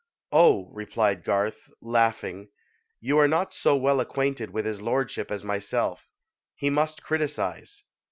"Oh," 0.31 0.67
replied 0.71 1.23
Garth, 1.23 1.69
laughing, 1.79 2.49
"you 2.99 3.19
are 3.19 3.27
not 3.27 3.53
so 3.53 3.75
well 3.75 3.99
acquainted 3.99 4.49
with 4.49 4.65
his 4.65 4.81
lordship 4.81 5.29
as 5.29 5.43
myself; 5.43 6.07
he 6.55 6.71
must 6.71 7.03
criticize. 7.03 7.83